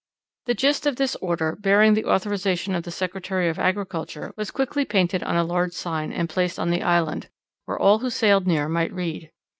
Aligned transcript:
The 0.47 0.55
gist 0.55 0.87
of 0.87 0.95
this 0.95 1.15
order, 1.17 1.55
bearing 1.55 1.93
the 1.93 2.05
authorization 2.05 2.73
of 2.73 2.81
the 2.81 2.89
Secretary 2.89 3.47
of 3.49 3.59
Agriculture, 3.59 4.33
was 4.35 4.49
quickly 4.49 4.83
painted 4.83 5.21
on 5.21 5.35
a 5.37 5.43
large 5.43 5.73
sign, 5.73 6.11
and 6.11 6.27
placed 6.27 6.57
on 6.57 6.71
the 6.71 6.81
island, 6.81 7.29
where 7.65 7.77
all 7.77 7.99
who 7.99 8.09
sailed 8.09 8.47
near 8.47 8.67
might 8.67 8.91
read. 8.91 9.29